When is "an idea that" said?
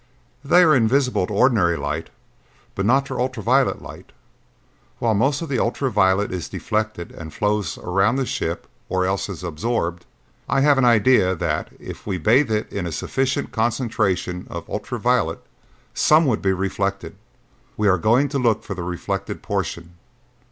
10.79-11.69